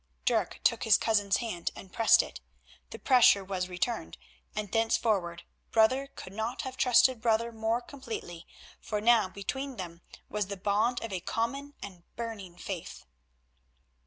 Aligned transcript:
Dirk 0.25 0.59
took 0.63 0.81
his 0.83 0.97
cousin's 0.97 1.37
hand 1.37 1.69
and 1.75 1.93
pressed 1.93 2.23
it. 2.23 2.41
The 2.89 2.97
pressure 2.97 3.43
was 3.43 3.69
returned, 3.69 4.17
and 4.55 4.71
thenceforward 4.71 5.43
brother 5.69 6.07
could 6.15 6.33
not 6.33 6.63
have 6.63 6.75
trusted 6.75 7.21
brother 7.21 7.51
more 7.51 7.81
completely, 7.81 8.47
for 8.79 8.99
now 8.99 9.29
between 9.29 9.75
them 9.77 10.01
was 10.27 10.47
the 10.47 10.57
bond 10.57 11.03
of 11.03 11.13
a 11.13 11.19
common 11.19 11.75
and 11.83 12.01
burning 12.15 12.57
faith. 12.57 13.05